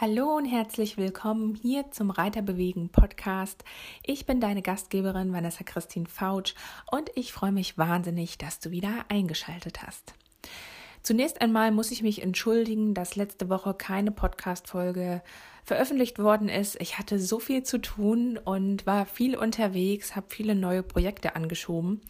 Hallo 0.00 0.34
und 0.34 0.46
herzlich 0.46 0.96
willkommen 0.96 1.54
hier 1.54 1.90
zum 1.90 2.08
Reiterbewegen 2.08 2.88
Podcast. 2.88 3.64
Ich 4.02 4.24
bin 4.24 4.40
deine 4.40 4.62
Gastgeberin 4.62 5.34
Vanessa 5.34 5.62
Christine 5.62 6.06
Fautsch 6.06 6.54
und 6.90 7.10
ich 7.16 7.34
freue 7.34 7.52
mich 7.52 7.76
wahnsinnig, 7.76 8.38
dass 8.38 8.60
du 8.60 8.70
wieder 8.70 9.04
eingeschaltet 9.10 9.82
hast. 9.82 10.14
Zunächst 11.02 11.40
einmal 11.40 11.70
muss 11.70 11.90
ich 11.90 12.02
mich 12.02 12.22
entschuldigen, 12.22 12.92
dass 12.94 13.16
letzte 13.16 13.48
Woche 13.48 13.74
keine 13.74 14.10
Podcast-Folge 14.10 15.22
veröffentlicht 15.64 16.18
worden 16.18 16.48
ist. 16.48 16.80
Ich 16.80 16.98
hatte 16.98 17.18
so 17.18 17.38
viel 17.38 17.62
zu 17.62 17.78
tun 17.78 18.38
und 18.38 18.86
war 18.86 19.06
viel 19.06 19.36
unterwegs, 19.36 20.16
habe 20.16 20.26
viele 20.28 20.54
neue 20.54 20.82
Projekte 20.82 21.36
angeschoben 21.36 22.00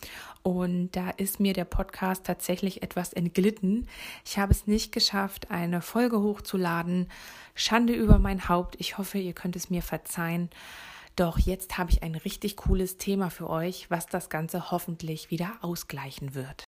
und 0.43 0.90
da 0.93 1.11
ist 1.11 1.40
mir 1.40 1.53
der 1.53 1.66
Podcast 1.66 2.25
tatsächlich 2.25 2.82
etwas 2.82 3.12
entglitten. 3.12 3.86
Ich 4.25 4.39
habe 4.39 4.53
es 4.53 4.66
nicht 4.66 4.93
geschafft, 4.93 5.50
eine 5.50 5.82
Folge 5.82 6.20
hochzuladen. 6.20 7.09
Schande 7.54 7.93
über 7.93 8.18
mein 8.18 8.48
Haupt. 8.48 8.77
Ich 8.79 8.98
hoffe, 8.98 9.18
ihr 9.18 9.34
könnt 9.34 9.57
es 9.57 9.71
mir 9.71 9.82
verzeihen. 9.82 10.49
Doch 11.16 11.38
jetzt 11.38 11.77
habe 11.77 11.91
ich 11.91 12.02
ein 12.02 12.14
richtig 12.14 12.57
cooles 12.57 12.96
Thema 12.96 13.30
für 13.30 13.50
euch, 13.50 13.91
was 13.91 14.07
das 14.07 14.30
Ganze 14.30 14.71
hoffentlich 14.71 15.30
wieder 15.30 15.52
ausgleichen 15.61 16.35
wird. 16.35 16.69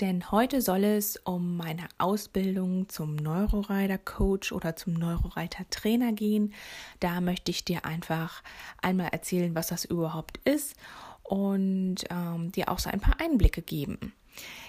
Denn 0.00 0.30
heute 0.30 0.60
soll 0.60 0.84
es 0.84 1.16
um 1.16 1.56
meine 1.56 1.88
Ausbildung 1.96 2.86
zum 2.90 3.16
Neurorider 3.16 3.96
Coach 3.96 4.52
oder 4.52 4.76
zum 4.76 4.92
Neurorider 4.92 5.64
Trainer 5.70 6.12
gehen. 6.12 6.52
Da 7.00 7.22
möchte 7.22 7.50
ich 7.50 7.64
dir 7.64 7.86
einfach 7.86 8.42
einmal 8.82 9.08
erzählen, 9.08 9.54
was 9.54 9.68
das 9.68 9.86
überhaupt 9.86 10.38
ist 10.44 10.74
und 11.22 11.96
ähm, 12.10 12.52
dir 12.52 12.68
auch 12.68 12.78
so 12.78 12.90
ein 12.90 13.00
paar 13.00 13.18
Einblicke 13.20 13.62
geben. 13.62 14.12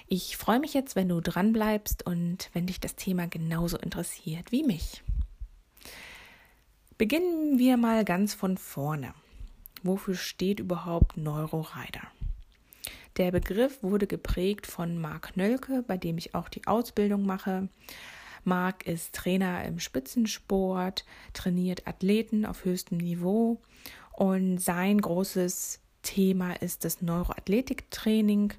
Ich 0.06 0.38
freue 0.38 0.60
mich 0.60 0.72
jetzt, 0.72 0.96
wenn 0.96 1.10
du 1.10 1.20
dran 1.20 1.52
bleibst 1.52 2.06
und 2.06 2.48
wenn 2.54 2.66
dich 2.66 2.80
das 2.80 2.96
Thema 2.96 3.28
genauso 3.28 3.76
interessiert 3.76 4.50
wie 4.50 4.62
mich. 4.62 5.02
Beginnen 6.96 7.58
wir 7.58 7.76
mal 7.76 8.06
ganz 8.06 8.32
von 8.32 8.56
vorne. 8.56 9.12
Wofür 9.82 10.14
steht 10.14 10.58
überhaupt 10.58 11.18
Neurorider? 11.18 12.08
Der 13.18 13.32
Begriff 13.32 13.82
wurde 13.82 14.06
geprägt 14.06 14.68
von 14.68 14.96
Marc 14.96 15.36
Nölke, 15.36 15.82
bei 15.84 15.96
dem 15.96 16.18
ich 16.18 16.36
auch 16.36 16.48
die 16.48 16.66
Ausbildung 16.68 17.26
mache. 17.26 17.68
Marc 18.44 18.86
ist 18.86 19.12
Trainer 19.12 19.64
im 19.64 19.80
Spitzensport, 19.80 21.04
trainiert 21.32 21.88
Athleten 21.88 22.46
auf 22.46 22.64
höchstem 22.64 22.98
Niveau 22.98 23.60
und 24.12 24.58
sein 24.58 25.00
großes 25.00 25.80
Thema 26.02 26.52
ist 26.52 26.84
das 26.84 27.02
Neuroathletiktraining. 27.02 28.52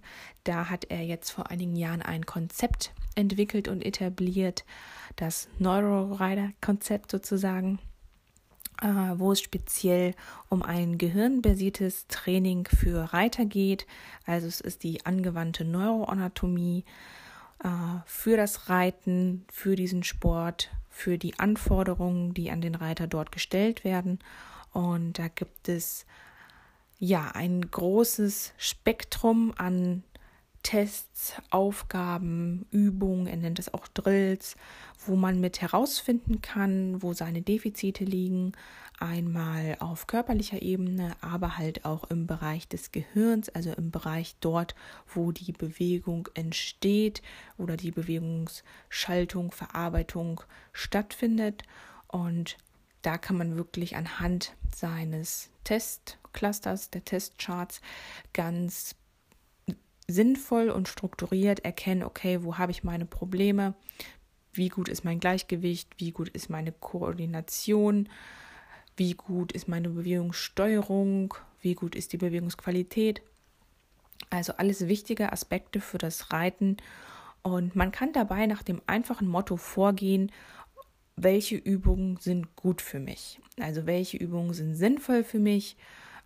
Da 0.44 0.70
hat 0.70 0.86
er 0.90 1.04
jetzt 1.04 1.32
vor 1.32 1.50
einigen 1.50 1.78
Jahren 1.78 2.02
ein 2.02 2.26
Konzept 2.26 2.94
entwickelt 3.16 3.70
und 3.70 3.86
etabliert, 3.86 4.66
das 5.16 5.48
Neurorider-Konzept 5.58 7.12
sozusagen. 7.12 7.80
Äh, 8.82 9.20
wo 9.20 9.34
es 9.34 9.42
speziell 9.42 10.16
um 10.48 10.64
ein 10.64 10.98
gehirnbasiertes 10.98 12.08
Training 12.08 12.66
für 12.66 13.12
Reiter 13.14 13.44
geht. 13.44 13.86
Also 14.26 14.48
es 14.48 14.62
ist 14.62 14.84
die 14.84 15.06
angewandte 15.06 15.66
Neuroanatomie 15.66 16.86
äh, 17.62 17.68
für 18.06 18.38
das 18.38 18.70
Reiten, 18.70 19.46
für 19.52 19.76
diesen 19.76 20.04
Sport, 20.04 20.70
für 20.90 21.18
die 21.18 21.38
Anforderungen, 21.40 22.34
die 22.34 22.52
an 22.52 22.62
den 22.62 22.76
Reiter 22.76 23.08
dort 23.08 23.34
gestellt 23.34 23.84
werden. 23.84 24.20
Und 24.72 25.20
da 25.20 25.28
gibt 25.28 25.68
es 25.68 26.06
ja 27.00 27.32
ein 27.34 27.70
großes 27.70 28.54
Spektrum 28.58 29.54
an 29.58 30.04
Tests, 30.64 31.34
Aufgaben, 31.50 32.66
Übungen, 32.72 33.28
er 33.28 33.38
nennt 33.38 33.60
es 33.60 33.74
auch 33.74 33.88
Drills, 33.88 34.56
wo 35.06 35.16
man 35.16 35.40
mit 35.40 35.62
herausfinden 35.62 36.42
kann, 36.42 37.02
wo 37.02 37.14
seine 37.14 37.42
Defizite 37.42 38.04
liegen, 38.04 38.52
einmal 39.00 39.78
auf 39.80 40.08
körperlicher 40.08 40.62
Ebene, 40.62 41.16
aber 41.22 41.58
halt 41.58 41.86
auch 41.86 42.10
im 42.10 42.28
Bereich 42.28 42.68
des 42.68 42.92
Gehirns, 42.92 43.50
also 43.50 43.72
im 43.72 43.92
Bereich 43.92 44.36
dort, 44.42 44.76
wo 45.08 45.32
die 45.32 45.54
Bewegung 45.54 46.28
entsteht 46.34 47.22
oder 47.58 47.78
die 47.78 47.92
Bewegungsschaltung, 47.92 49.52
Verarbeitung 49.52 50.42
stattfindet. 50.74 51.64
Und 52.08 52.58
da 53.02 53.18
kann 53.18 53.38
man 53.38 53.56
wirklich 53.56 53.96
anhand 53.96 54.54
seines 54.76 55.50
Testclusters, 55.64 56.90
der 56.90 57.06
Testcharts 57.06 57.82
ganz 58.34 58.96
sinnvoll 60.10 60.70
und 60.70 60.88
strukturiert 60.88 61.64
erkennen, 61.64 62.04
okay, 62.04 62.44
wo 62.44 62.58
habe 62.58 62.72
ich 62.72 62.84
meine 62.84 63.06
Probleme, 63.06 63.74
wie 64.54 64.70
gut 64.70 64.90
ist 64.90 65.06
mein 65.06 65.20
Gleichgewicht, 65.20 65.90
wie 65.98 66.12
gut 66.12 66.30
ist 66.30 66.50
meine 66.50 66.72
Koordination, 66.72 68.10
wie 68.98 69.14
gut 69.14 69.52
ist 69.52 69.68
meine 69.68 69.90
Bewegungssteuerung, 69.90 71.34
wie 71.62 71.76
gut 71.76 71.96
ist 71.96 72.12
die 72.14 72.18
Bewegungsqualität. 72.18 73.22
Also 74.30 74.54
alles 74.54 74.88
wichtige 74.88 75.32
Aspekte 75.32 75.80
für 75.80 75.98
das 75.98 76.34
Reiten. 76.34 76.78
Und 77.42 77.76
man 77.76 77.92
kann 77.92 78.12
dabei 78.12 78.46
nach 78.48 78.64
dem 78.64 78.82
einfachen 78.86 79.28
Motto 79.28 79.56
vorgehen, 79.56 80.32
welche 81.16 81.56
Übungen 81.56 82.18
sind 82.18 82.56
gut 82.56 82.82
für 82.82 83.00
mich. 83.00 83.40
Also 83.60 83.86
welche 83.86 84.18
Übungen 84.18 84.54
sind 84.54 84.76
sinnvoll 84.76 85.24
für 85.24 85.40
mich, 85.40 85.78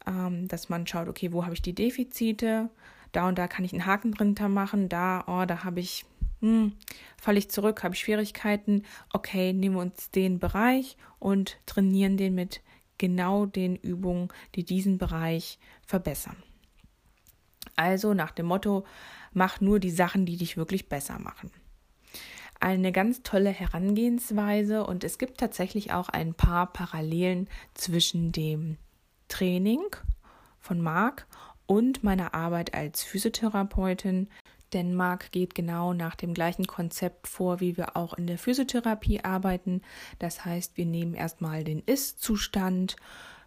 ähm, 0.07 0.47
dass 0.47 0.69
man 0.69 0.87
schaut, 0.87 1.07
okay, 1.07 1.31
wo 1.31 1.43
habe 1.43 1.53
ich 1.53 1.61
die 1.61 1.75
Defizite, 1.75 2.69
da 3.13 3.27
und 3.29 3.37
da 3.37 3.47
kann 3.47 3.63
ich 3.63 3.71
einen 3.71 3.85
Haken 3.85 4.11
drunter 4.11 4.49
machen, 4.49 4.89
da, 4.89 5.23
oh, 5.27 5.45
da 5.45 5.63
habe 5.63 5.79
ich, 5.79 6.05
hm, 6.41 6.73
falle 7.21 7.39
ich 7.39 7.49
zurück, 7.49 7.83
habe 7.83 7.95
ich 7.95 8.01
Schwierigkeiten. 8.01 8.83
Okay, 9.13 9.53
nehmen 9.53 9.75
wir 9.75 9.81
uns 9.81 10.11
den 10.11 10.39
Bereich 10.39 10.97
und 11.19 11.57
trainieren 11.65 12.17
den 12.17 12.35
mit 12.35 12.61
genau 12.97 13.45
den 13.45 13.75
Übungen, 13.75 14.29
die 14.55 14.65
diesen 14.65 14.97
Bereich 14.97 15.59
verbessern. 15.85 16.37
Also 17.75 18.13
nach 18.13 18.31
dem 18.31 18.47
Motto, 18.47 18.85
mach 19.31 19.61
nur 19.61 19.79
die 19.79 19.91
Sachen, 19.91 20.25
die 20.25 20.37
dich 20.37 20.57
wirklich 20.57 20.89
besser 20.89 21.19
machen. 21.19 21.51
Eine 22.59 22.91
ganz 22.91 23.23
tolle 23.23 23.49
Herangehensweise 23.49 24.85
und 24.85 25.03
es 25.03 25.17
gibt 25.17 25.37
tatsächlich 25.39 25.91
auch 25.91 26.09
ein 26.09 26.33
paar 26.33 26.71
Parallelen 26.71 27.49
zwischen 27.73 28.31
dem 28.31 28.77
Training 29.27 29.81
von 30.59 30.79
Marc 30.79 31.27
und 31.65 32.03
meiner 32.03 32.33
Arbeit 32.33 32.73
als 32.73 33.03
Physiotherapeutin. 33.03 34.29
Denn 34.73 34.95
Marc 34.95 35.31
geht 35.31 35.53
genau 35.53 35.93
nach 35.93 36.15
dem 36.15 36.33
gleichen 36.33 36.65
Konzept 36.65 37.27
vor, 37.27 37.59
wie 37.59 37.77
wir 37.77 37.95
auch 37.95 38.15
in 38.15 38.25
der 38.25 38.39
Physiotherapie 38.39 39.23
arbeiten. 39.23 39.81
Das 40.17 40.45
heißt, 40.45 40.77
wir 40.77 40.85
nehmen 40.85 41.13
erstmal 41.13 41.63
den 41.63 41.79
Ist-Zustand, 41.85 42.95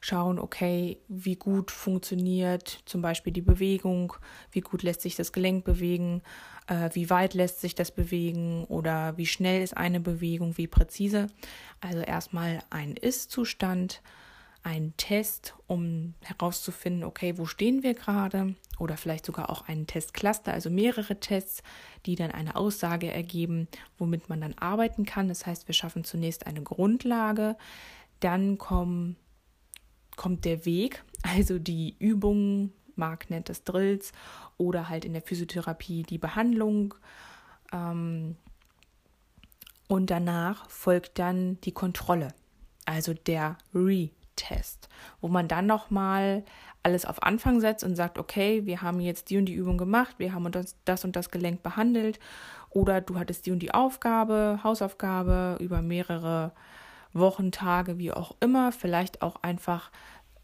schauen, 0.01 0.39
okay, 0.39 0.99
wie 1.09 1.35
gut 1.35 1.73
funktioniert 1.73 2.81
zum 2.85 3.03
Beispiel 3.03 3.33
die 3.33 3.43
Bewegung, 3.43 4.13
wie 4.53 4.61
gut 4.61 4.85
lässt 4.85 5.03
sich 5.03 5.17
das 5.17 5.33
Gelenk 5.33 5.65
bewegen, 5.65 6.23
äh, 6.69 6.91
wie 6.93 7.11
weit 7.11 7.35
lässt 7.35 7.61
sich 7.61 7.75
das 7.75 7.91
bewegen 7.91 8.65
oder 8.67 9.17
wie 9.17 9.27
schnell 9.27 9.63
ist 9.63 9.77
eine 9.77 9.99
Bewegung, 9.99 10.57
wie 10.57 10.69
präzise. 10.69 11.27
Also 11.81 12.01
erstmal 12.01 12.61
ein 12.71 12.95
Ist-Zustand 12.95 14.01
einen 14.67 14.97
Test, 14.97 15.55
um 15.69 16.15
herauszufinden, 16.23 17.05
okay, 17.05 17.39
wo 17.39 17.47
stehen 17.47 17.85
wir 17.85 17.95
gerade 17.95 18.57
oder 18.81 18.97
vielleicht 18.97 19.25
sogar 19.25 19.49
auch 19.49 19.69
einen 19.69 19.87
Testcluster, 19.87 20.53
also 20.53 20.71
mehrere 20.71 21.21
Tests, 21.21 21.63
die 22.05 22.17
dann 22.17 22.33
eine 22.33 22.57
Aussage 22.57 23.09
ergeben, 23.09 23.69
womit 23.97 24.29
man 24.29 24.41
dann 24.41 24.55
arbeiten 24.55 25.07
kann. 25.07 25.29
Das 25.29 25.47
heißt, 25.47 25.69
wir 25.69 25.73
schaffen 25.73 26.03
zunächst 26.03 26.49
eine 26.49 26.63
Grundlage, 26.63 27.57
dann 28.19 28.59
kommen, 28.59 29.15
kommt 30.17 30.45
der 30.45 30.65
Weg, 30.65 31.05
also 31.23 31.61
die 31.61 31.95
Übungen, 32.01 32.73
Mark 32.97 33.31
nennt 33.31 33.49
das 33.49 33.63
Drills 33.63 34.11
oder 34.57 34.89
halt 34.89 35.05
in 35.05 35.13
der 35.13 35.23
Physiotherapie 35.23 36.03
die 36.03 36.19
Behandlung. 36.19 36.95
Ähm, 37.73 38.35
und 39.87 40.11
danach 40.11 40.69
folgt 40.69 41.21
dann 41.21 41.61
die 41.61 41.73
Kontrolle, 41.73 42.35
also 42.85 43.15
der 43.15 43.59
Re 43.73 44.11
Test, 44.37 44.89
wo 45.21 45.29
man 45.29 45.49
dann 45.49 45.67
nochmal 45.67 46.45
alles 46.83 47.05
auf 47.05 47.23
Anfang 47.23 47.61
setzt 47.61 47.83
und 47.83 47.97
sagt, 47.97 48.19
okay, 48.19 48.65
wir 48.65 48.81
haben 48.83 49.01
jetzt 49.01 49.31
die 49.31 49.39
und 49.39 49.47
die 49.47 49.55
Übung 49.55 49.77
gemacht, 49.77 50.17
wir 50.19 50.33
haben 50.33 50.51
das, 50.53 50.77
das 50.85 51.05
und 51.05 51.17
das 51.17 51.31
Gelenk 51.31 51.63
behandelt. 51.63 52.21
Oder 52.71 53.01
du 53.01 53.19
hattest 53.19 53.47
die 53.47 53.51
und 53.51 53.59
die 53.61 53.75
Aufgabe, 53.75 54.61
Hausaufgabe 54.63 55.57
über 55.61 55.83
mehrere 55.83 56.53
Wochen, 57.13 57.51
Tage, 57.51 57.99
wie 57.99 58.13
auch 58.13 58.37
immer, 58.41 58.71
vielleicht 58.71 59.23
auch 59.23 59.43
einfach 59.43 59.91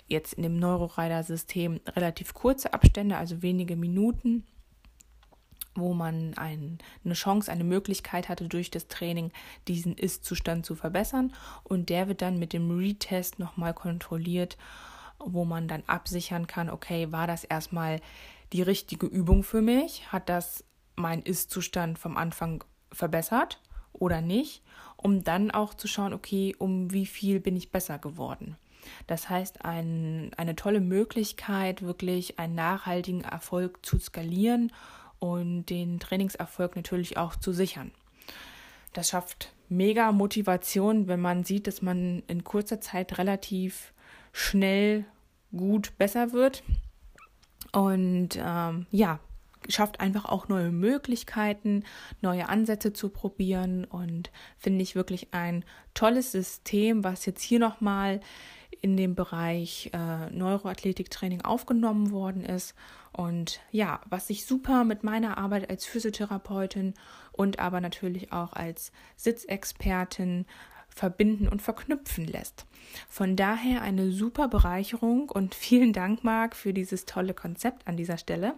jetzt 0.09 0.35
in 0.35 0.43
dem 0.43 0.59
Neurorider-System 0.59 1.81
relativ 1.95 2.35
kurze 2.35 2.73
Abstände, 2.73 3.17
also 3.17 3.43
wenige 3.43 3.77
Minuten 3.77 4.45
wo 5.75 5.95
man 5.95 6.35
ein, 6.37 6.79
eine 7.05 7.15
Chance, 7.15 7.51
eine 7.51 7.65
Möglichkeit 7.65 8.29
hatte, 8.29 8.49
durch 8.49 8.71
das 8.71 8.89
Training 8.89 9.33
diesen 9.69 9.97
Ist-Zustand 9.97 10.67
zu 10.67 10.75
verbessern. 10.75 11.33
Und 11.65 11.89
der 11.89 12.09
wird 12.09 12.23
dann 12.23 12.39
mit 12.39 12.53
dem 12.53 12.71
Retest 12.71 13.39
nochmal 13.39 13.75
kontrolliert, 13.75 14.59
wo 15.19 15.45
man 15.45 15.69
dann 15.69 15.83
absichern 15.87 16.47
kann, 16.47 16.69
okay, 16.71 17.13
war 17.13 17.27
das 17.27 17.45
erstmal 17.45 18.01
die 18.53 18.63
richtige 18.63 19.07
Übung 19.07 19.43
für 19.43 19.63
mich? 19.63 20.13
Hat 20.13 20.29
das 20.29 20.65
mein 20.97 21.23
Ist-Zustand 21.23 21.99
vom 21.99 22.17
Anfang 22.17 22.65
verbessert? 22.91 23.59
oder 23.93 24.21
nicht, 24.21 24.63
um 24.97 25.23
dann 25.23 25.51
auch 25.51 25.75
zu 25.75 25.87
schauen, 25.87 26.13
okay, 26.13 26.55
um 26.59 26.93
wie 26.93 27.07
viel 27.07 27.41
bin 27.41 27.57
ich 27.57 27.71
besser 27.71 27.99
geworden. 27.99 28.57
Das 29.07 29.29
heißt, 29.31 29.65
ein, 29.65 30.33
eine 30.37 30.57
tolle 30.57 30.81
Möglichkeit, 30.81 31.83
wirklich 31.83 32.41
einen 32.41 32.57
nachhaltigen 32.57 33.23
Erfolg 33.23 33.85
zu 33.87 33.99
skalieren 33.99 34.73
und 35.23 35.67
den 35.67 36.01
Trainingserfolg 36.01 36.75
natürlich 36.75 37.17
auch 37.17 37.37
zu 37.37 37.53
sichern. 37.53 37.93
Das 38.93 39.11
schafft 39.11 39.53
mega 39.69 40.11
Motivation, 40.11 41.07
wenn 41.07 41.21
man 41.21 41.45
sieht, 41.45 41.69
dass 41.69 41.81
man 41.81 42.25
in 42.27 42.43
kurzer 42.43 42.81
Zeit 42.81 43.19
relativ 43.19 43.93
schnell 44.33 45.05
gut 45.57 45.97
besser 45.97 46.33
wird. 46.33 46.65
Und 47.71 48.31
ähm, 48.37 48.87
ja, 48.91 49.21
schafft 49.69 50.01
einfach 50.01 50.25
auch 50.25 50.49
neue 50.49 50.73
Möglichkeiten, 50.73 51.85
neue 52.21 52.49
Ansätze 52.49 52.93
zu 52.93 53.09
probieren 53.09 53.85
und 53.85 54.33
finde 54.59 54.83
ich 54.83 54.97
wirklich 54.97 55.29
ein 55.33 55.65
tolles 55.95 56.33
System, 56.33 57.05
was 57.05 57.27
jetzt 57.27 57.43
hier 57.43 57.61
nochmal 57.61 58.19
in 58.81 58.97
dem 58.97 59.15
Bereich 59.15 59.91
äh, 59.95 60.31
Neuroathletiktraining 60.31 61.43
aufgenommen 61.43 62.11
worden 62.11 62.45
ist. 62.45 62.75
Und 63.13 63.61
ja, 63.71 64.01
was 64.09 64.29
sich 64.29 64.47
super 64.47 64.85
mit 64.85 65.05
meiner 65.05 65.37
Arbeit 65.37 65.69
als 65.69 65.85
Physiotherapeutin 65.85 66.95
und 67.33 67.59
aber 67.59 67.81
natürlich 67.81 68.33
auch 68.33 68.55
als 68.55 68.93
Sitzexpertin 69.17 70.47
verbinden 70.89 71.49
und 71.49 71.63
verknüpfen 71.63 72.27
lässt. 72.27 72.67
Von 73.09 73.37
daher 73.37 73.83
eine 73.83 74.11
super 74.11 74.49
Bereicherung 74.49 75.29
und 75.31 75.55
vielen 75.55 75.93
Dank, 75.93 76.25
Marc, 76.25 76.57
für 76.57 76.73
dieses 76.73 77.05
tolle 77.05 77.35
Konzept 77.35 77.87
an 77.87 77.97
dieser 77.97 78.19
Stelle. 78.19 78.55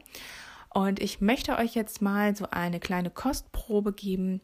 Und 0.71 1.01
ich 1.01 1.21
möchte 1.21 1.57
euch 1.57 1.75
jetzt 1.75 2.03
mal 2.03 2.35
so 2.35 2.49
eine 2.51 2.81
kleine 2.81 3.11
Kostprobe 3.11 3.93
geben 3.93 4.41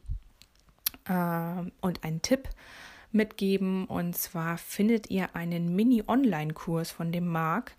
äh, 1.07 1.71
und 1.81 2.05
einen 2.05 2.23
Tipp 2.23 2.49
mitgeben. 3.11 3.87
Und 3.87 4.17
zwar 4.17 4.57
findet 4.57 5.11
ihr 5.11 5.35
einen 5.35 5.75
Mini-Online-Kurs 5.75 6.93
von 6.93 7.11
dem 7.11 7.27
Marc 7.27 7.73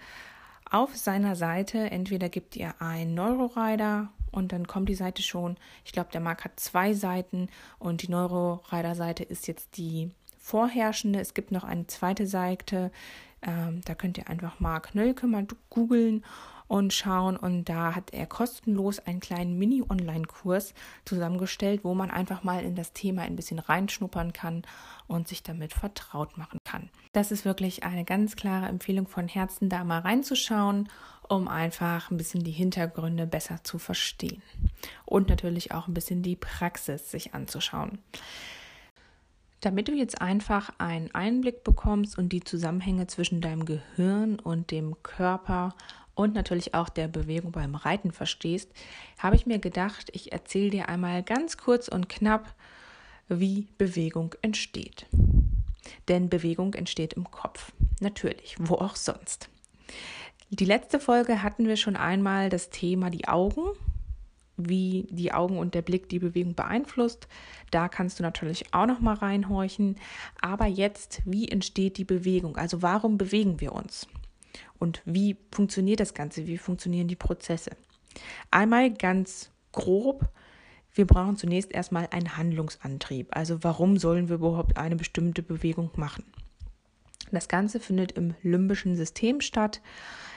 auf 0.71 0.95
seiner 0.95 1.35
Seite. 1.35 1.91
Entweder 1.91 2.29
gibt 2.29 2.55
ihr 2.55 2.73
ein 2.79 3.13
Neurorider 3.13 4.09
und 4.31 4.51
dann 4.51 4.65
kommt 4.65 4.89
die 4.89 4.95
Seite 4.95 5.21
schon. 5.21 5.57
Ich 5.85 5.91
glaube, 5.91 6.09
der 6.11 6.21
Marc 6.21 6.45
hat 6.45 6.59
zwei 6.59 6.93
Seiten 6.93 7.49
und 7.77 8.01
die 8.01 8.09
Neurorider-Seite 8.09 9.23
ist 9.23 9.47
jetzt 9.47 9.77
die 9.77 10.09
vorherrschende. 10.39 11.19
Es 11.19 11.33
gibt 11.33 11.51
noch 11.51 11.63
eine 11.63 11.85
zweite 11.87 12.25
Seite. 12.25 12.91
Ähm, 13.41 13.81
da 13.85 13.95
könnt 13.95 14.17
ihr 14.17 14.29
einfach 14.29 14.59
Marc 14.59 14.93
Nölke 14.95 15.27
mal 15.27 15.47
googeln 15.69 16.23
und 16.71 16.93
schauen. 16.93 17.35
Und 17.35 17.65
da 17.65 17.95
hat 17.95 18.13
er 18.13 18.25
kostenlos 18.25 18.99
einen 18.99 19.19
kleinen 19.19 19.57
Mini-Online-Kurs 19.57 20.73
zusammengestellt, 21.03 21.83
wo 21.83 21.93
man 21.93 22.09
einfach 22.09 22.43
mal 22.43 22.63
in 22.63 22.75
das 22.75 22.93
Thema 22.93 23.23
ein 23.23 23.35
bisschen 23.35 23.59
reinschnuppern 23.59 24.31
kann 24.31 24.63
und 25.07 25.27
sich 25.27 25.43
damit 25.43 25.73
vertraut 25.73 26.37
machen 26.37 26.59
kann. 26.63 26.89
Das 27.11 27.31
ist 27.33 27.43
wirklich 27.43 27.83
eine 27.83 28.05
ganz 28.05 28.37
klare 28.37 28.67
Empfehlung 28.67 29.07
von 29.07 29.27
Herzen, 29.27 29.67
da 29.67 29.83
mal 29.83 29.99
reinzuschauen, 29.99 30.87
um 31.27 31.49
einfach 31.49 32.09
ein 32.09 32.15
bisschen 32.15 32.45
die 32.45 32.51
Hintergründe 32.51 33.27
besser 33.27 33.63
zu 33.65 33.77
verstehen. 33.77 34.41
Und 35.05 35.27
natürlich 35.27 35.73
auch 35.73 35.89
ein 35.89 35.93
bisschen 35.93 36.21
die 36.21 36.37
Praxis 36.37 37.11
sich 37.11 37.33
anzuschauen. 37.33 37.99
Damit 39.61 39.87
du 39.87 39.93
jetzt 39.93 40.19
einfach 40.21 40.73
einen 40.79 41.13
Einblick 41.13 41.63
bekommst 41.63 42.17
und 42.17 42.29
die 42.29 42.43
Zusammenhänge 42.43 43.05
zwischen 43.05 43.41
deinem 43.41 43.65
Gehirn 43.65 44.39
und 44.39 44.71
dem 44.71 45.01
Körper 45.03 45.75
und 46.15 46.33
natürlich 46.33 46.73
auch 46.73 46.89
der 46.89 47.07
Bewegung 47.07 47.51
beim 47.51 47.75
Reiten 47.75 48.11
verstehst, 48.11 48.71
habe 49.19 49.35
ich 49.35 49.45
mir 49.45 49.59
gedacht, 49.59 50.09
ich 50.13 50.31
erzähle 50.31 50.71
dir 50.71 50.89
einmal 50.89 51.21
ganz 51.21 51.57
kurz 51.57 51.87
und 51.87 52.09
knapp, 52.09 52.53
wie 53.29 53.67
Bewegung 53.77 54.33
entsteht. 54.41 55.05
Denn 56.07 56.27
Bewegung 56.27 56.73
entsteht 56.73 57.13
im 57.13 57.29
Kopf. 57.29 57.71
Natürlich, 57.99 58.55
wo 58.59 58.75
auch 58.75 58.95
sonst. 58.95 59.49
Die 60.49 60.65
letzte 60.65 60.99
Folge 60.99 61.43
hatten 61.43 61.67
wir 61.67 61.77
schon 61.77 61.95
einmal 61.95 62.49
das 62.49 62.71
Thema 62.71 63.11
die 63.11 63.27
Augen, 63.27 63.69
wie 64.69 65.07
die 65.09 65.33
Augen 65.33 65.57
und 65.57 65.73
der 65.73 65.81
Blick 65.81 66.09
die 66.09 66.19
Bewegung 66.19 66.55
beeinflusst. 66.55 67.27
Da 67.71 67.87
kannst 67.89 68.19
du 68.19 68.23
natürlich 68.23 68.73
auch 68.73 68.85
noch 68.85 68.99
mal 68.99 69.15
reinhorchen. 69.15 69.95
Aber 70.41 70.65
jetzt, 70.65 71.21
wie 71.25 71.47
entsteht 71.47 71.97
die 71.97 72.05
Bewegung? 72.05 72.57
Also 72.57 72.81
warum 72.81 73.17
bewegen 73.17 73.59
wir 73.59 73.73
uns? 73.73 74.07
Und 74.79 75.01
wie 75.05 75.37
funktioniert 75.51 75.99
das 75.99 76.13
Ganze? 76.13 76.47
Wie 76.47 76.57
funktionieren 76.57 77.07
die 77.07 77.15
Prozesse? 77.15 77.71
Einmal 78.49 78.91
ganz 78.91 79.51
grob. 79.71 80.27
Wir 80.93 81.05
brauchen 81.05 81.37
zunächst 81.37 81.71
erstmal 81.71 82.07
einen 82.11 82.35
Handlungsantrieb. 82.35 83.29
Also 83.31 83.63
warum 83.63 83.97
sollen 83.97 84.27
wir 84.27 84.35
überhaupt 84.35 84.77
eine 84.77 84.95
bestimmte 84.95 85.43
Bewegung 85.43 85.91
machen? 85.95 86.25
Das 87.31 87.47
Ganze 87.47 87.79
findet 87.79 88.13
im 88.13 88.35
limbischen 88.43 88.95
System 88.95 89.41
statt. 89.41 89.81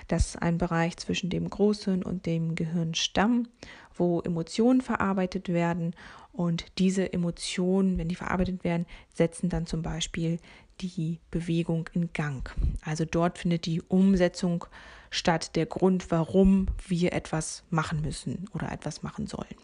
Das 0.09 0.27
ist 0.27 0.43
ein 0.43 0.59
Bereich 0.59 0.97
zwischen 0.97 1.31
dem 1.31 1.49
Großhirn 1.49 2.03
und 2.03 2.27
dem 2.27 2.55
Gehirnstamm, 2.55 3.49
wo 3.95 4.21
Emotionen 4.21 4.81
verarbeitet 4.81 5.49
werden. 5.49 5.95
Und 6.33 6.67
diese 6.79 7.13
Emotionen, 7.13 7.97
wenn 7.97 8.09
die 8.09 8.15
verarbeitet 8.15 8.65
werden, 8.65 8.87
setzen 9.13 9.49
dann 9.49 9.67
zum 9.67 9.83
Beispiel 9.83 10.39
die 10.81 11.21
Bewegung 11.31 11.89
in 11.93 12.13
Gang. 12.13 12.55
Also 12.83 13.05
dort 13.05 13.39
findet 13.39 13.67
die 13.67 13.81
Umsetzung 13.83 14.67
statt, 15.11 15.55
der 15.57 15.67
Grund, 15.67 16.11
warum 16.11 16.67
wir 16.87 17.13
etwas 17.13 17.65
machen 17.71 18.03
müssen 18.03 18.49
oder 18.53 18.73
etwas 18.73 19.03
machen 19.03 19.27
sollen. 19.27 19.55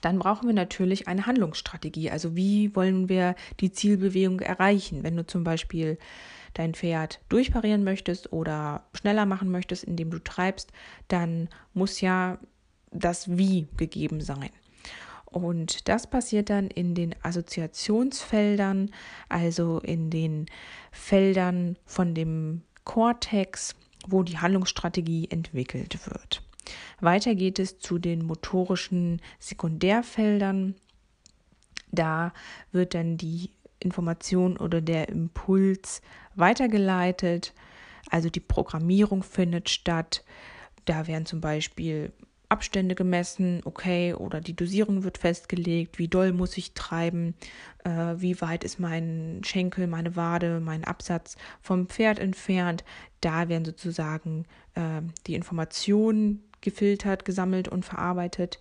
Dann 0.00 0.18
brauchen 0.18 0.46
wir 0.46 0.54
natürlich 0.54 1.08
eine 1.08 1.26
Handlungsstrategie. 1.26 2.10
Also 2.10 2.36
wie 2.36 2.74
wollen 2.74 3.08
wir 3.08 3.34
die 3.60 3.72
Zielbewegung 3.72 4.40
erreichen? 4.40 5.02
Wenn 5.02 5.16
du 5.16 5.26
zum 5.26 5.44
Beispiel 5.44 5.98
dein 6.54 6.74
Pferd 6.74 7.20
durchparieren 7.28 7.84
möchtest 7.84 8.32
oder 8.32 8.84
schneller 8.94 9.26
machen 9.26 9.50
möchtest, 9.50 9.84
indem 9.84 10.10
du 10.10 10.18
treibst, 10.18 10.72
dann 11.08 11.48
muss 11.74 12.00
ja 12.00 12.38
das 12.90 13.36
Wie 13.36 13.68
gegeben 13.76 14.20
sein. 14.20 14.50
Und 15.24 15.88
das 15.88 16.06
passiert 16.06 16.50
dann 16.50 16.68
in 16.68 16.94
den 16.94 17.14
Assoziationsfeldern, 17.22 18.90
also 19.30 19.78
in 19.80 20.10
den 20.10 20.46
Feldern 20.90 21.78
von 21.86 22.14
dem 22.14 22.62
Cortex, 22.84 23.74
wo 24.06 24.22
die 24.22 24.38
Handlungsstrategie 24.38 25.28
entwickelt 25.30 25.98
wird. 26.06 26.42
Weiter 27.00 27.34
geht 27.34 27.58
es 27.58 27.78
zu 27.78 27.98
den 27.98 28.24
motorischen 28.24 29.20
Sekundärfeldern. 29.38 30.74
Da 31.90 32.32
wird 32.72 32.94
dann 32.94 33.16
die 33.16 33.50
Information 33.80 34.56
oder 34.56 34.80
der 34.80 35.08
Impuls 35.08 36.02
weitergeleitet. 36.34 37.52
Also 38.10 38.30
die 38.30 38.40
Programmierung 38.40 39.22
findet 39.22 39.68
statt. 39.68 40.24
Da 40.84 41.06
werden 41.06 41.26
zum 41.26 41.40
Beispiel 41.40 42.12
Abstände 42.52 42.94
gemessen, 42.94 43.62
okay, 43.64 44.12
oder 44.12 44.42
die 44.42 44.54
Dosierung 44.54 45.04
wird 45.04 45.16
festgelegt, 45.16 45.98
wie 45.98 46.06
doll 46.08 46.32
muss 46.32 46.58
ich 46.58 46.74
treiben, 46.74 47.34
äh, 47.82 48.14
wie 48.16 48.38
weit 48.42 48.62
ist 48.62 48.78
mein 48.78 49.40
Schenkel, 49.42 49.86
meine 49.86 50.16
Wade, 50.16 50.60
mein 50.60 50.84
Absatz 50.84 51.36
vom 51.62 51.86
Pferd 51.86 52.18
entfernt. 52.18 52.84
Da 53.22 53.48
werden 53.48 53.64
sozusagen 53.64 54.44
äh, 54.74 55.00
die 55.26 55.34
Informationen 55.34 56.42
gefiltert, 56.62 57.24
gesammelt 57.24 57.68
und 57.68 57.84
verarbeitet, 57.84 58.58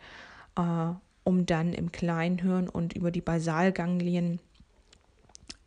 äh, 0.58 0.94
um 1.24 1.46
dann 1.46 1.74
im 1.74 1.92
Kleinhirn 1.92 2.68
und 2.68 2.94
über 2.94 3.12
die 3.12 3.22
Basalganglien 3.22 4.40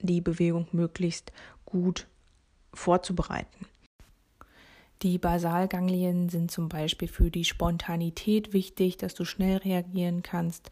die 0.01 0.21
Bewegung 0.21 0.67
möglichst 0.73 1.33
gut 1.65 2.07
vorzubereiten. 2.75 3.67
Die 5.03 5.19
Basalganglien 5.19 6.29
sind 6.29 6.51
zum 6.51 6.69
Beispiel 6.69 7.09
für 7.09 7.31
die 7.31 7.45
Spontanität 7.45 8.53
wichtig, 8.53 8.97
dass 8.97 9.15
du 9.15 9.25
schnell 9.25 9.59
reagieren 9.59 10.23
kannst 10.23 10.71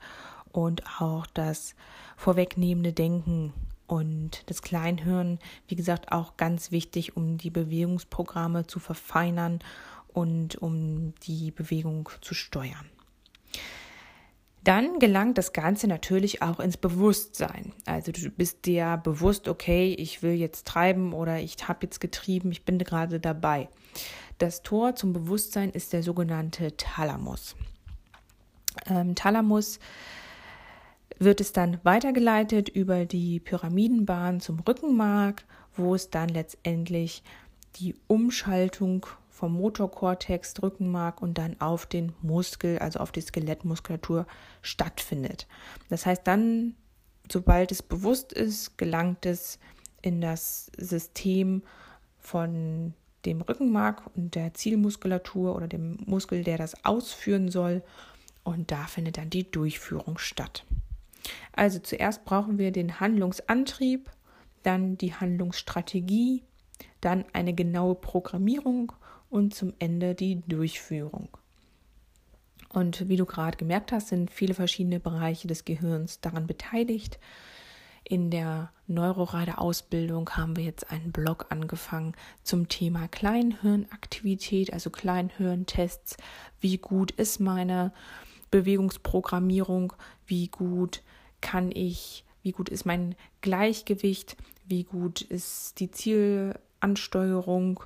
und 0.53 0.85
auch 1.01 1.27
das 1.27 1.75
vorwegnehmende 2.17 2.93
Denken 2.93 3.53
und 3.87 4.49
das 4.49 4.63
Kleinhirn, 4.63 5.39
wie 5.69 5.77
gesagt, 5.77 6.13
auch 6.13 6.37
ganz 6.37 6.71
wichtig, 6.71 7.17
um 7.17 7.37
die 7.37 7.51
Bewegungsprogramme 7.51 8.67
zu 8.67 8.79
verfeinern 8.79 9.59
und 10.15 10.57
um 10.57 11.15
die 11.23 11.51
Bewegung 11.51 12.09
zu 12.21 12.35
steuern. 12.35 12.91
Dann 14.65 15.01
gelangt 15.01 15.39
das 15.39 15.53
Ganze 15.53 15.89
natürlich 15.89 16.41
auch 16.41 16.61
ins 16.61 16.77
Bewusstsein. 16.77 17.73
Also 17.85 18.13
du 18.13 18.31
bist 18.31 18.65
dir 18.65 19.01
bewusst, 19.03 19.49
okay, 19.49 19.93
ich 19.99 20.23
will 20.23 20.35
jetzt 20.35 20.69
treiben 20.69 21.13
oder 21.13 21.41
ich 21.41 21.57
habe 21.67 21.81
jetzt 21.83 22.01
getrieben, 22.01 22.53
ich 22.53 22.65
bin 22.65 22.79
gerade 22.79 23.19
dabei. 23.19 23.69
Das 24.39 24.63
Tor 24.63 24.95
zum 24.95 25.13
Bewusstsein 25.13 25.71
ist 25.71 25.93
der 25.93 26.05
sogenannte 26.05 26.77
Thalamus. 26.77 27.57
Ähm, 28.87 29.17
Thalamus 29.17 29.81
wird 31.19 31.41
es 31.41 31.53
dann 31.53 31.79
weitergeleitet 31.83 32.69
über 32.69 33.05
die 33.05 33.41
Pyramidenbahn 33.41 34.41
zum 34.41 34.61
Rückenmark, 34.61 35.45
wo 35.77 35.95
es 35.95 36.11
dann 36.11 36.29
letztendlich 36.29 37.23
die 37.77 37.97
Umschaltung 38.07 39.07
vom 39.33 39.55
Motorkortex, 39.55 40.63
Rückenmark 40.63 41.23
und 41.23 41.39
dann 41.39 41.59
auf 41.59 41.87
den 41.87 42.13
Muskel, 42.21 42.79
also 42.79 43.01
auf 43.01 43.13
die 43.13 43.23
Skelettmuskulatur 43.23 44.27
stattfindet. 44.61 45.49
Das 45.89 46.05
heißt, 46.05 46.27
dann, 46.27 46.75
sobald 47.31 47.73
es 47.73 47.83
bewusst 47.83 48.35
ist, 48.35 48.77
gelangt 48.77 49.25
es 49.25 49.59
in 50.03 50.21
das 50.21 50.71
System 50.77 51.63
von 52.19 52.93
dem 53.25 53.41
Rückenmark 53.41 54.03
und 54.15 54.35
der 54.35 54.53
Zielmuskulatur 54.53 55.57
oder 55.57 55.67
dem 55.67 55.97
Muskel, 56.05 56.45
der 56.45 56.59
das 56.59 56.85
ausführen 56.85 57.49
soll. 57.51 57.83
Und 58.45 58.71
da 58.71 58.85
findet 58.85 59.17
dann 59.17 59.31
die 59.31 59.51
Durchführung 59.51 60.19
statt. 60.19 60.67
Also 61.53 61.79
zuerst 61.79 62.27
brauchen 62.27 62.59
wir 62.59 62.71
den 62.71 63.01
Handlungsantrieb, 63.01 64.11
dann 64.63 64.99
die 64.99 65.15
Handlungsstrategie, 65.15 66.43
dann 67.01 67.25
eine 67.33 67.55
genaue 67.55 67.95
Programmierung 67.95 68.93
und 69.33 69.55
zum 69.55 69.73
Ende 69.79 70.15
die 70.15 70.43
Durchführung. 70.47 71.29
Und 72.69 73.09
wie 73.09 73.17
du 73.17 73.25
gerade 73.25 73.57
gemerkt 73.57 73.91
hast, 73.91 74.09
sind 74.09 74.31
viele 74.31 74.53
verschiedene 74.53 75.01
Bereiche 75.01 75.49
des 75.49 75.65
Gehirns 75.65 76.21
daran 76.21 76.47
beteiligt. 76.47 77.19
In 78.05 78.31
der 78.31 78.71
Neurorader-Ausbildung 78.89 80.29
haben 80.31 80.57
wir 80.57 80.65
jetzt 80.65 80.91
einen 80.91 81.13
Blog 81.13 81.47
angefangen 81.49 82.15
zum 82.43 82.69
Thema 82.69 83.09
Kleinhirnaktivität, 83.09 84.73
also 84.73 84.91
Kleinhirntests. 84.91 86.19
Wie 86.61 86.77
gut 86.77 87.11
ist 87.13 87.41
meine 87.41 87.93
Bewegungsprogrammierung? 88.51 89.95
Wie 90.27 90.49
gut 90.49 91.03
kann 91.41 91.71
ich, 91.73 92.27
wie 92.43 92.53
gut 92.53 92.69
ist 92.69 92.85
mein 92.85 93.15
Gleichgewicht? 93.41 94.37
Wie 94.67 94.85
gut 94.85 95.23
ist 95.23 95.81
die 95.81 95.91
Zielansteuerung? 95.91 97.83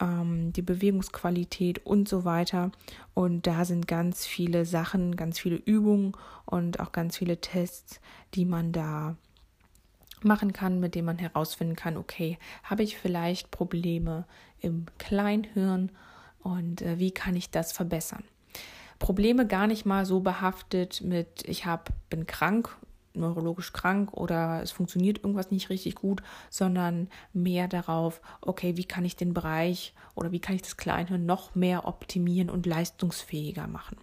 Ähm, 0.00 0.52
die 0.52 0.62
Bewegungsqualität 0.62 1.84
und 1.84 2.08
so 2.08 2.24
weiter. 2.24 2.72
Und 3.14 3.46
da 3.46 3.64
sind 3.64 3.88
ganz 3.88 4.26
viele 4.26 4.64
Sachen, 4.64 5.16
ganz 5.16 5.38
viele 5.38 5.56
Übungen 5.56 6.12
und 6.44 6.80
auch 6.80 6.92
ganz 6.92 7.16
viele 7.16 7.40
Tests, 7.40 8.00
die 8.34 8.44
man 8.44 8.72
da 8.72 9.16
machen 10.22 10.52
kann, 10.52 10.80
mit 10.80 10.94
denen 10.94 11.06
man 11.06 11.18
herausfinden 11.18 11.76
kann, 11.76 11.96
okay, 11.96 12.38
habe 12.62 12.82
ich 12.82 12.96
vielleicht 12.96 13.50
Probleme 13.50 14.24
im 14.60 14.86
Kleinhirn 14.98 15.92
und 16.40 16.82
äh, 16.82 16.98
wie 16.98 17.10
kann 17.10 17.36
ich 17.36 17.50
das 17.50 17.72
verbessern? 17.72 18.24
Probleme 18.98 19.46
gar 19.46 19.66
nicht 19.66 19.84
mal 19.84 20.06
so 20.06 20.20
behaftet 20.20 21.02
mit, 21.02 21.46
ich 21.46 21.66
hab, 21.66 21.90
bin 22.08 22.26
krank 22.26 22.74
neurologisch 23.16 23.72
krank 23.72 24.12
oder 24.12 24.62
es 24.62 24.70
funktioniert 24.70 25.18
irgendwas 25.18 25.50
nicht 25.50 25.70
richtig 25.70 25.94
gut, 25.94 26.22
sondern 26.50 27.08
mehr 27.32 27.68
darauf, 27.68 28.20
okay, 28.40 28.76
wie 28.76 28.84
kann 28.84 29.04
ich 29.04 29.16
den 29.16 29.34
Bereich 29.34 29.94
oder 30.14 30.32
wie 30.32 30.40
kann 30.40 30.56
ich 30.56 30.62
das 30.62 30.76
Kleinhirn 30.76 31.26
noch 31.26 31.54
mehr 31.54 31.86
optimieren 31.86 32.50
und 32.50 32.66
leistungsfähiger 32.66 33.66
machen. 33.66 33.96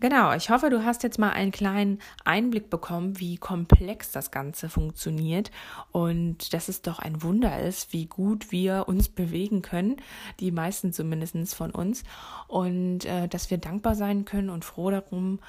Genau, 0.00 0.32
ich 0.32 0.48
hoffe, 0.48 0.70
du 0.70 0.84
hast 0.84 1.02
jetzt 1.02 1.18
mal 1.18 1.30
einen 1.30 1.50
kleinen 1.50 1.98
Einblick 2.24 2.70
bekommen, 2.70 3.18
wie 3.18 3.36
komplex 3.36 4.12
das 4.12 4.30
Ganze 4.30 4.68
funktioniert 4.68 5.50
und 5.90 6.54
dass 6.54 6.68
es 6.68 6.82
doch 6.82 7.00
ein 7.00 7.20
Wunder 7.24 7.60
ist, 7.60 7.92
wie 7.92 8.06
gut 8.06 8.52
wir 8.52 8.84
uns 8.86 9.08
bewegen 9.08 9.60
können, 9.60 9.96
die 10.38 10.52
meisten 10.52 10.92
zumindest 10.92 11.52
von 11.52 11.72
uns, 11.72 12.04
und 12.46 13.06
äh, 13.06 13.26
dass 13.26 13.50
wir 13.50 13.58
dankbar 13.58 13.96
sein 13.96 14.24
können 14.24 14.50
und 14.50 14.64
froh 14.64 14.92
darum, 14.92 15.40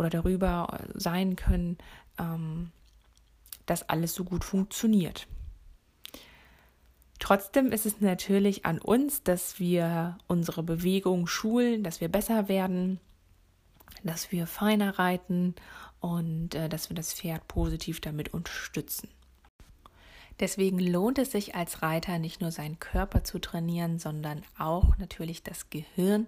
oder 0.00 0.08
darüber 0.08 0.80
sein 0.94 1.36
können, 1.36 1.76
ähm, 2.18 2.72
dass 3.66 3.88
alles 3.88 4.14
so 4.14 4.24
gut 4.24 4.44
funktioniert. 4.44 5.28
Trotzdem 7.18 7.70
ist 7.70 7.84
es 7.84 8.00
natürlich 8.00 8.64
an 8.64 8.78
uns, 8.78 9.22
dass 9.22 9.60
wir 9.60 10.16
unsere 10.26 10.62
Bewegung 10.62 11.26
schulen, 11.26 11.82
dass 11.82 12.00
wir 12.00 12.08
besser 12.08 12.48
werden, 12.48 12.98
dass 14.02 14.32
wir 14.32 14.46
feiner 14.46 14.98
reiten 14.98 15.54
und 16.00 16.54
äh, 16.54 16.70
dass 16.70 16.88
wir 16.88 16.96
das 16.96 17.12
Pferd 17.12 17.46
positiv 17.46 18.00
damit 18.00 18.32
unterstützen. 18.32 19.10
Deswegen 20.40 20.78
lohnt 20.78 21.18
es 21.18 21.32
sich 21.32 21.54
als 21.54 21.82
Reiter 21.82 22.18
nicht 22.18 22.40
nur 22.40 22.50
seinen 22.50 22.78
Körper 22.78 23.24
zu 23.24 23.38
trainieren, 23.38 23.98
sondern 23.98 24.42
auch 24.58 24.96
natürlich 24.96 25.42
das 25.42 25.68
Gehirn, 25.68 26.26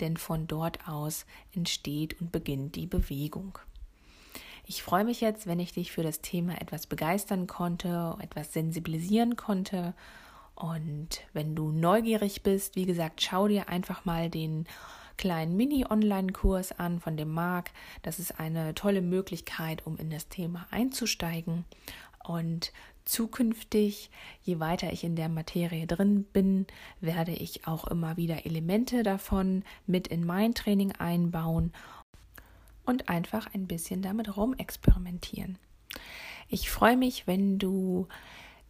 denn 0.00 0.18
von 0.18 0.46
dort 0.46 0.86
aus 0.86 1.24
entsteht 1.54 2.20
und 2.20 2.32
beginnt 2.32 2.76
die 2.76 2.86
Bewegung. 2.86 3.58
Ich 4.66 4.82
freue 4.82 5.04
mich 5.04 5.22
jetzt, 5.22 5.46
wenn 5.46 5.60
ich 5.60 5.72
dich 5.72 5.90
für 5.90 6.02
das 6.02 6.20
Thema 6.20 6.60
etwas 6.60 6.86
begeistern 6.86 7.46
konnte, 7.46 8.16
etwas 8.20 8.52
sensibilisieren 8.52 9.36
konnte. 9.36 9.94
Und 10.54 11.22
wenn 11.32 11.54
du 11.54 11.70
neugierig 11.70 12.42
bist, 12.42 12.76
wie 12.76 12.84
gesagt, 12.84 13.22
schau 13.22 13.48
dir 13.48 13.68
einfach 13.68 14.04
mal 14.04 14.28
den 14.28 14.66
kleinen 15.16 15.56
Mini-Online-Kurs 15.56 16.78
an 16.78 17.00
von 17.00 17.16
dem 17.16 17.32
Marc. 17.32 17.70
Das 18.02 18.18
ist 18.18 18.38
eine 18.38 18.74
tolle 18.74 19.02
Möglichkeit, 19.02 19.86
um 19.86 19.96
in 19.96 20.10
das 20.10 20.28
Thema 20.28 20.66
einzusteigen. 20.70 21.64
Und 22.24 22.72
zukünftig, 23.06 24.10
je 24.42 24.60
weiter 24.60 24.92
ich 24.92 25.04
in 25.04 25.16
der 25.16 25.28
Materie 25.28 25.86
drin 25.86 26.24
bin, 26.24 26.66
werde 27.00 27.32
ich 27.32 27.66
auch 27.66 27.86
immer 27.86 28.16
wieder 28.16 28.44
Elemente 28.44 29.02
davon 29.02 29.64
mit 29.86 30.08
in 30.08 30.26
mein 30.26 30.54
Training 30.54 30.92
einbauen 30.92 31.72
und 32.84 33.08
einfach 33.08 33.52
ein 33.54 33.66
bisschen 33.66 34.02
damit 34.02 34.36
rumexperimentieren. 34.36 35.58
Ich 36.48 36.68
freue 36.70 36.96
mich, 36.96 37.26
wenn 37.26 37.58
du 37.58 38.06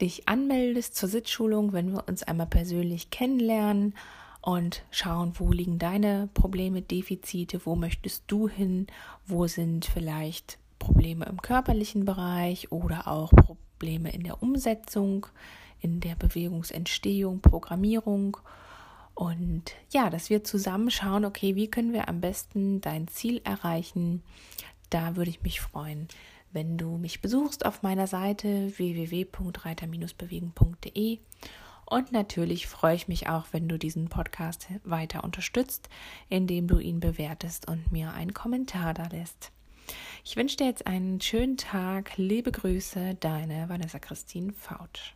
dich 0.00 0.28
anmeldest 0.28 0.94
zur 0.94 1.08
Sitzschulung, 1.08 1.72
wenn 1.72 1.92
wir 1.92 2.06
uns 2.06 2.22
einmal 2.22 2.46
persönlich 2.46 3.10
kennenlernen 3.10 3.94
und 4.42 4.82
schauen, 4.90 5.32
wo 5.38 5.50
liegen 5.50 5.78
deine 5.78 6.28
Probleme, 6.34 6.82
Defizite, 6.82 7.64
wo 7.64 7.74
möchtest 7.74 8.24
du 8.26 8.48
hin, 8.48 8.86
wo 9.26 9.46
sind 9.46 9.86
vielleicht 9.86 10.58
Probleme 10.78 11.24
im 11.24 11.40
körperlichen 11.40 12.04
Bereich 12.04 12.70
oder 12.70 13.08
auch 13.08 13.30
Probleme 13.30 13.65
Probleme 13.78 14.10
in 14.10 14.24
der 14.24 14.42
Umsetzung, 14.42 15.26
in 15.80 16.00
der 16.00 16.14
Bewegungsentstehung, 16.14 17.40
Programmierung. 17.40 18.38
Und 19.14 19.64
ja, 19.92 20.08
dass 20.08 20.30
wir 20.30 20.44
zusammen 20.44 20.90
schauen, 20.90 21.26
okay, 21.26 21.56
wie 21.56 21.68
können 21.68 21.92
wir 21.92 22.08
am 22.08 22.22
besten 22.22 22.80
dein 22.80 23.06
Ziel 23.08 23.42
erreichen. 23.44 24.22
Da 24.88 25.16
würde 25.16 25.30
ich 25.30 25.42
mich 25.42 25.60
freuen, 25.60 26.08
wenn 26.52 26.78
du 26.78 26.96
mich 26.96 27.20
besuchst 27.20 27.66
auf 27.66 27.82
meiner 27.82 28.06
Seite 28.06 28.72
www.reiter-bewegen.de. 28.78 31.18
Und 31.84 32.12
natürlich 32.12 32.66
freue 32.66 32.96
ich 32.96 33.08
mich 33.08 33.28
auch, 33.28 33.48
wenn 33.52 33.68
du 33.68 33.78
diesen 33.78 34.08
Podcast 34.08 34.68
weiter 34.84 35.22
unterstützt, 35.22 35.90
indem 36.30 36.66
du 36.66 36.78
ihn 36.78 37.00
bewertest 37.00 37.68
und 37.68 37.92
mir 37.92 38.14
einen 38.14 38.32
Kommentar 38.32 38.94
da 38.94 39.06
lässt. 39.08 39.52
Ich 40.24 40.36
wünsche 40.36 40.56
dir 40.56 40.66
jetzt 40.66 40.86
einen 40.86 41.20
schönen 41.20 41.56
Tag. 41.56 42.16
Liebe 42.16 42.52
Grüße, 42.52 43.16
deine 43.20 43.68
Vanessa 43.68 43.98
Christine 43.98 44.52
Faut. 44.52 45.15